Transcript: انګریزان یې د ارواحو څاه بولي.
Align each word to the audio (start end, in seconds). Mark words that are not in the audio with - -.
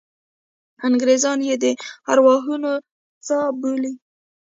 انګریزان 0.87 1.39
یې 1.47 1.55
د 1.63 1.65
ارواحو 2.11 2.55
څاه 3.27 3.47
بولي. 3.59 3.93